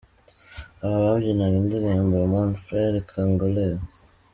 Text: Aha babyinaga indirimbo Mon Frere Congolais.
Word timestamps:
Aha 0.83 0.97
babyinaga 1.03 1.55
indirimbo 1.61 2.15
Mon 2.31 2.49
Frere 2.63 2.99
Congolais. 3.09 3.81